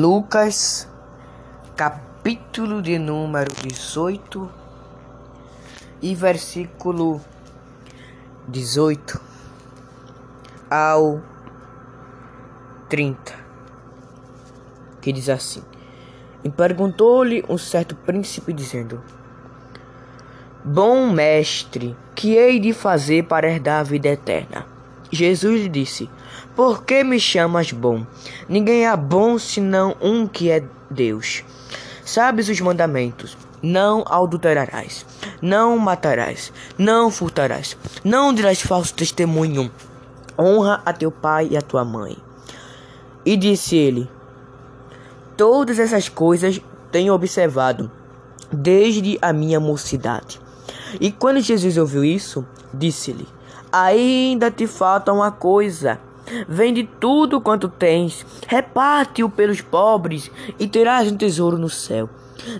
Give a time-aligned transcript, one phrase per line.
[0.00, 0.88] Lucas,
[1.74, 4.48] capítulo de número 18
[6.00, 7.20] e versículo
[8.46, 9.20] 18
[10.70, 11.20] ao
[12.88, 13.34] 30,
[15.00, 15.64] que diz assim:
[16.44, 19.02] E perguntou-lhe um certo príncipe, dizendo:
[20.64, 24.77] Bom mestre, que hei de fazer para herdar a vida eterna?
[25.10, 26.10] Jesus lhe disse:
[26.54, 28.06] Por que me chamas bom?
[28.48, 31.44] Ninguém é bom senão um que é Deus.
[32.04, 35.06] Sabes os mandamentos: Não adulterarás,
[35.40, 39.70] não matarás, não furtarás, não dirás falso testemunho,
[40.38, 42.16] honra a teu pai e a tua mãe.
[43.24, 44.10] E disse ele:
[45.36, 46.60] Todas essas coisas
[46.92, 47.90] tenho observado
[48.52, 50.40] desde a minha mocidade.
[51.00, 53.26] E quando Jesus ouviu isso, disse-lhe:
[53.70, 56.00] Ainda te falta uma coisa.
[56.48, 62.08] Vende tudo quanto tens, reparte-o pelos pobres e terás um tesouro no céu.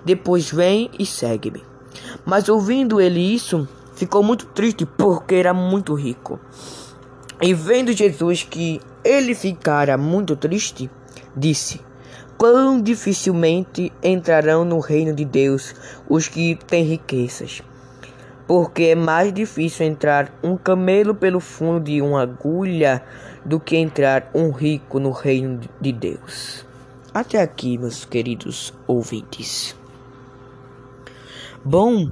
[0.05, 1.63] Depois vem e segue-me.
[2.25, 6.39] Mas ouvindo ele isso, ficou muito triste porque era muito rico.
[7.41, 10.91] E vendo Jesus que ele ficara muito triste,
[11.37, 11.81] disse:
[12.37, 15.75] Quão dificilmente entrarão no reino de Deus
[16.09, 17.63] os que têm riquezas
[18.49, 23.05] porque é mais difícil entrar um camelo pelo fundo de uma agulha
[23.45, 26.65] do que entrar um rico no reino de Deus.
[27.13, 29.77] Até aqui, meus queridos ouvintes.
[31.63, 32.11] Bom,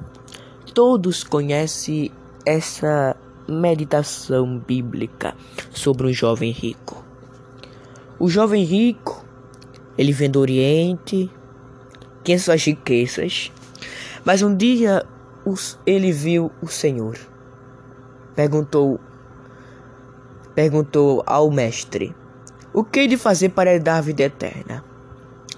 [0.74, 2.12] todos conhecem
[2.44, 3.16] essa
[3.48, 5.34] meditação bíblica
[5.70, 7.02] sobre um jovem rico.
[8.18, 9.24] O jovem rico,
[9.96, 11.30] ele vem do Oriente,
[12.22, 13.50] tinha suas riquezas,
[14.22, 15.02] mas um dia
[15.86, 17.16] ele viu o Senhor.
[18.34, 18.98] Perguntou
[20.54, 22.14] perguntou ao mestre:
[22.72, 24.84] O que hei de fazer para dar a vida eterna?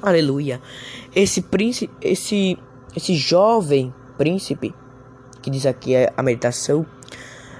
[0.03, 0.61] Aleluia.
[1.15, 2.59] Esse príncipe, esse
[2.95, 4.75] esse jovem príncipe
[5.41, 6.85] que diz aqui a meditação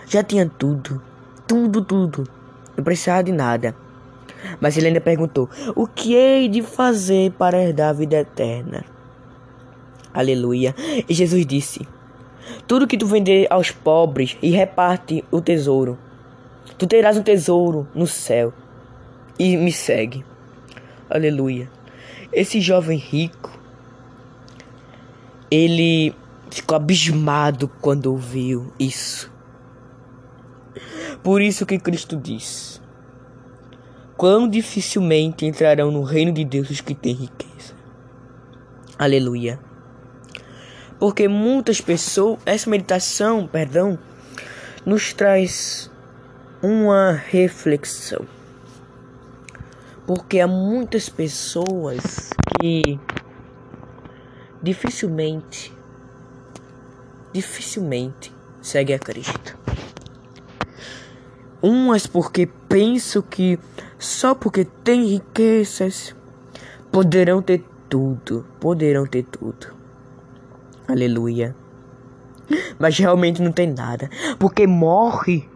[0.07, 1.01] já tinha tudo,
[1.47, 2.25] tudo, tudo.
[2.77, 3.75] Não precisava de nada.
[4.61, 8.85] Mas ele ainda perguntou: O que hei de fazer para herdar a vida eterna?
[10.13, 10.75] Aleluia.
[11.09, 11.87] E Jesus disse:
[12.67, 15.99] tudo que tu vender aos pobres e reparte o tesouro.
[16.77, 18.53] Tu terás um tesouro no céu.
[19.39, 20.25] E me segue.
[21.09, 21.71] Aleluia.
[22.33, 23.51] Esse jovem rico,
[25.51, 26.15] ele
[26.51, 29.33] ficou abismado quando ouviu isso.
[31.23, 32.81] Por isso que Cristo diz:
[34.17, 37.75] Quão dificilmente entrarão no reino de Deus os que têm riqueza.
[38.99, 39.68] Aleluia.
[40.99, 43.99] Porque muitas pessoas, essa meditação, perdão,
[44.85, 45.91] nos traz
[46.63, 48.27] uma reflexão.
[50.07, 52.99] Porque há muitas pessoas que
[54.63, 55.73] dificilmente
[57.33, 59.57] dificilmente seguem a Cristo.
[61.61, 63.59] Umas porque pensam que
[63.99, 66.15] só porque têm riquezas
[66.91, 69.78] poderão ter tudo, poderão ter tudo.
[70.89, 71.55] Aleluia.
[72.79, 75.47] Mas realmente não tem nada, porque morre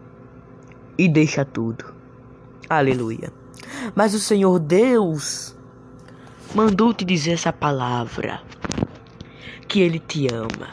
[0.95, 1.85] e deixa tudo.
[2.69, 3.33] Aleluia.
[3.95, 5.55] Mas o Senhor Deus
[6.53, 8.41] mandou te dizer essa palavra:
[9.67, 10.69] que Ele te ama,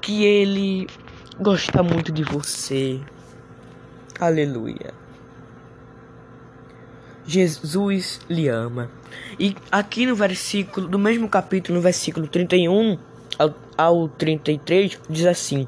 [0.00, 0.86] que Ele
[1.38, 3.00] gosta muito de você.
[4.18, 4.94] Aleluia.
[7.26, 8.90] Jesus lhe ama.
[9.38, 12.98] E aqui no versículo, do mesmo capítulo, no versículo 31
[13.38, 15.66] ao, ao 33, diz assim: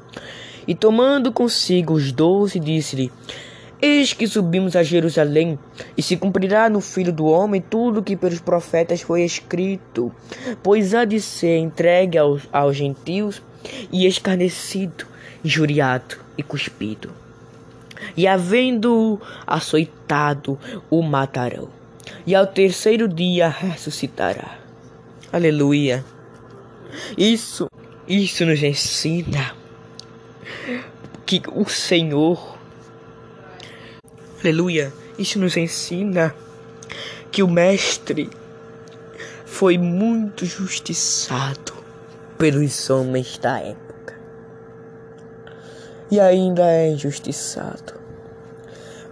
[0.67, 3.11] E tomando consigo os doze, disse-lhe:
[3.81, 5.57] Eis que subimos a Jerusalém,
[5.97, 10.11] e se cumprirá no Filho do Homem tudo que pelos profetas foi escrito,
[10.61, 13.41] pois há de ser entregue aos, aos gentios
[13.91, 15.05] e escarnecido,
[15.43, 17.24] injuriado e cuspido
[18.15, 20.59] e havendo-o açoitado,
[20.89, 21.69] o matarão.
[22.25, 24.59] E ao terceiro dia ressuscitará.
[25.31, 26.03] Aleluia.
[27.17, 27.67] Isso,
[28.07, 29.55] isso nos ensina
[31.25, 32.57] que o Senhor,
[34.39, 36.35] aleluia, isso nos ensina
[37.31, 38.29] que o Mestre
[39.45, 41.73] foi muito justiçado
[42.37, 43.84] pelos homens da época
[46.09, 47.93] e ainda é injustiçado.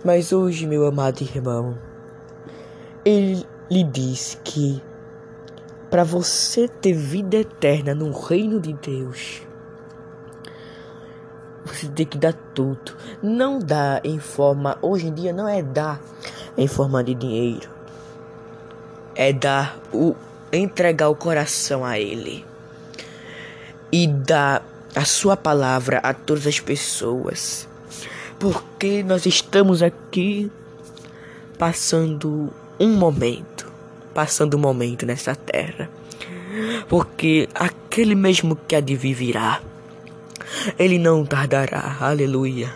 [0.04, 1.78] Mas hoje, meu amado irmão,
[3.06, 4.82] ele lhe diz que
[5.90, 9.42] para você ter vida eterna no reino de Deus,
[11.66, 12.94] você tem que dar tudo.
[13.22, 16.02] Não dá em forma, hoje em dia não é dar
[16.58, 17.70] em forma de dinheiro.
[19.16, 20.16] é dar o
[20.52, 22.46] entregar o coração a ele
[23.92, 24.64] e dar
[24.96, 27.68] a sua palavra a todas as pessoas.
[28.40, 30.52] Porque nós estamos aqui
[31.58, 33.72] passando um momento,
[34.14, 35.90] passando um momento nessa terra.
[36.88, 39.62] Porque aquele mesmo que há de vir virá.
[40.78, 41.98] Ele não tardará.
[42.00, 42.74] Aleluia.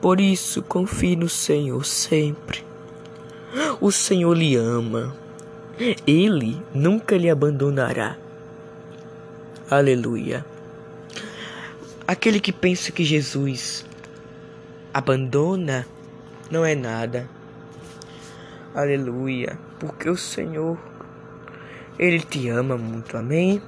[0.00, 2.64] Por isso, confie no Senhor sempre.
[3.80, 5.16] O Senhor lhe ama.
[6.06, 8.16] Ele nunca lhe abandonará.
[9.70, 10.44] Aleluia.
[12.08, 13.84] Aquele que pensa que Jesus
[14.94, 15.84] abandona
[16.48, 17.28] não é nada.
[18.72, 19.58] Aleluia.
[19.80, 20.78] Porque o Senhor,
[21.98, 23.16] Ele te ama muito.
[23.16, 23.60] Amém?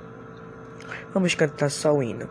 [1.12, 2.28] Vamos cantar só o hino.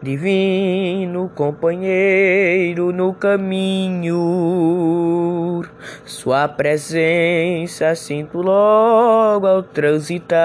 [0.00, 4.14] Divino companheiro no caminho,
[6.04, 10.38] Sua presença sinto logo ao transitar.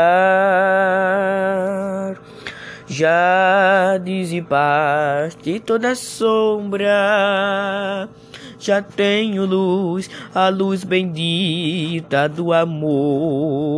[2.87, 6.89] Já dissipaste toda sombra,
[8.57, 13.72] já tenho luz, a luz bendita do amor.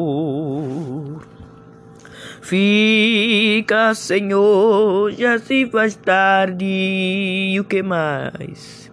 [2.46, 6.64] Fica, Senhor, já se faz tarde.
[6.64, 8.92] E o que mais?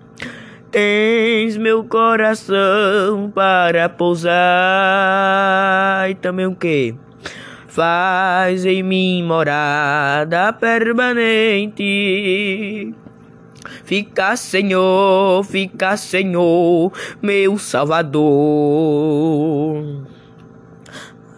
[0.71, 4.33] Tens meu coração para pousar.
[6.09, 6.95] E também o que?
[7.69, 11.85] Faz em mim morada permanente.
[13.85, 16.91] Fica, Senhor, fica, Senhor,
[17.21, 18.23] meu Salvador.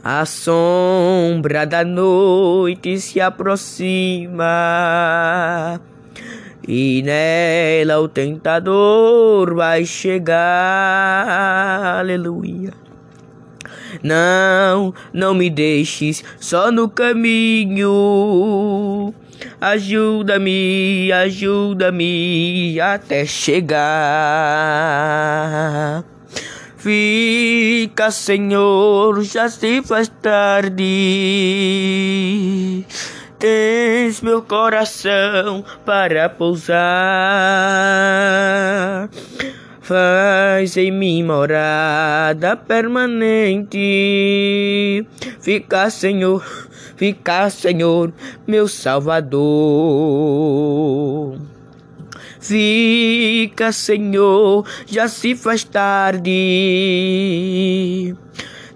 [0.04, 4.44] A sombra da noite se aproxima
[6.68, 10.36] e nela o tentador vai chegar.
[12.00, 12.74] Aleluia.
[14.02, 17.94] Não, não me deixes só no caminho.
[19.58, 23.74] Ajuda-me, ajuda-me até chegar.
[27.84, 30.82] Fica, Senhor, já se faz tarde.
[33.38, 36.80] Tens meu coração para pousar.
[39.82, 43.76] Faz em mim morada permanente.
[45.42, 46.42] Fica, Senhor,
[46.96, 48.14] fica, Senhor,
[48.46, 49.44] meu Salvador.
[52.44, 56.30] Fica, Senhor, já se faz tarde.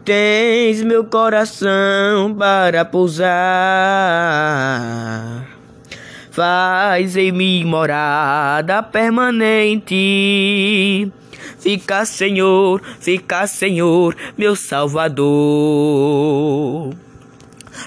[0.06, 3.28] Tens meu coração para pousar.
[6.30, 9.92] Faz em mim morada permanente.
[11.60, 15.28] Fica, Senhor, fica, Senhor, meu Salvador.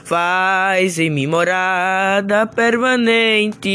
[0.03, 3.71] Faz em mim morada permanente.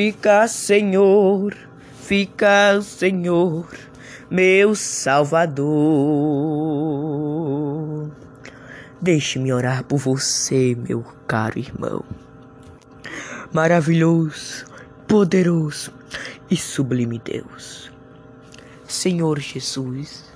[0.00, 1.56] Fica, Senhor,
[2.04, 3.66] fica, Senhor,
[4.30, 5.66] meu Salvador.
[9.02, 12.04] Deixe-me orar por você, meu caro irmão.
[13.52, 14.66] Maravilhoso,
[15.08, 15.92] poderoso
[16.48, 17.90] e sublime Deus.
[18.86, 20.26] Senhor Jesus,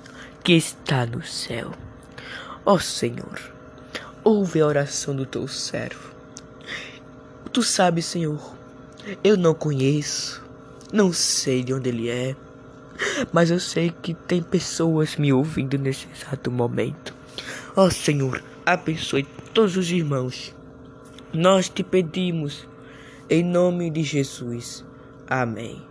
[0.43, 1.71] que está no céu.
[2.65, 3.39] Ó Senhor,
[4.25, 6.13] ouve a oração do teu servo.
[7.53, 8.61] Tu sabes, Senhor,
[9.23, 10.43] eu não conheço,
[10.91, 12.35] não sei de onde ele é,
[13.31, 17.13] mas eu sei que tem pessoas me ouvindo nesse exato momento.
[17.75, 20.55] Ó oh, Senhor, abençoe todos os irmãos.
[21.33, 22.67] Nós te pedimos,
[23.29, 24.85] em nome de Jesus.
[25.27, 25.81] Amém.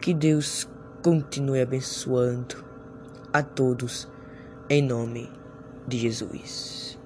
[0.00, 0.68] Que Deus
[1.02, 2.64] continue abençoando
[3.32, 4.08] a todos,
[4.70, 5.30] em nome
[5.86, 6.98] de Jesus.